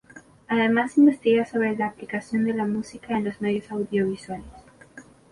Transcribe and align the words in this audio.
Además, 0.47 0.97
investiga 0.97 1.45
sobre 1.45 1.77
la 1.77 1.85
aplicación 1.85 2.43
de 2.45 2.53
la 2.55 2.65
música 2.65 3.15
en 3.15 3.23
los 3.25 3.39
medios 3.39 3.71
audiovisuales. 3.71 4.45